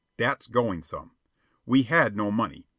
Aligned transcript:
That's 0.17 0.47
going 0.47 0.81
some. 0.81 1.11
We 1.67 1.83
had 1.83 2.17
no 2.17 2.31
money. 2.31 2.65